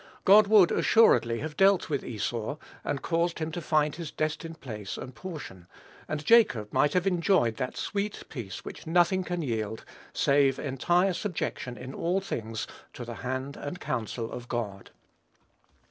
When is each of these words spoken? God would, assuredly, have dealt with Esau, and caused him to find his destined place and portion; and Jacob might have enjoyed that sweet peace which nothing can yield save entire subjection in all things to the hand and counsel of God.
God 0.25 0.47
would, 0.47 0.71
assuredly, 0.71 1.41
have 1.41 1.55
dealt 1.55 1.87
with 1.87 2.03
Esau, 2.03 2.57
and 2.83 3.03
caused 3.03 3.37
him 3.37 3.51
to 3.51 3.61
find 3.61 3.93
his 3.97 4.09
destined 4.09 4.59
place 4.59 4.97
and 4.97 5.13
portion; 5.13 5.67
and 6.07 6.25
Jacob 6.25 6.73
might 6.73 6.93
have 6.93 7.05
enjoyed 7.05 7.57
that 7.57 7.77
sweet 7.77 8.23
peace 8.27 8.65
which 8.65 8.87
nothing 8.87 9.23
can 9.23 9.43
yield 9.43 9.85
save 10.11 10.57
entire 10.57 11.13
subjection 11.13 11.77
in 11.77 11.93
all 11.93 12.19
things 12.19 12.65
to 12.93 13.05
the 13.05 13.17
hand 13.21 13.55
and 13.55 13.79
counsel 13.79 14.31
of 14.31 14.47
God. 14.47 14.89